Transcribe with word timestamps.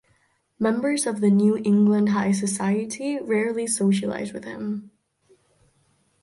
Members 0.57 1.05
of 1.05 1.21
the 1.21 1.29
New 1.29 1.57
England 1.57 2.09
high 2.09 2.31
society 2.31 3.19
rarely 3.19 3.67
socialized 3.67 4.33
with 4.33 4.45
him. 4.45 4.89